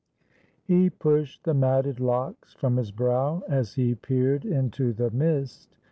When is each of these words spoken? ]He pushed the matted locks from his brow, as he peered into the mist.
]He 0.63 0.89
pushed 0.89 1.43
the 1.43 1.53
matted 1.53 1.99
locks 1.99 2.55
from 2.55 2.77
his 2.77 2.89
brow, 2.91 3.43
as 3.47 3.75
he 3.75 3.93
peered 3.93 4.45
into 4.45 4.93
the 4.93 5.11
mist. 5.11 5.75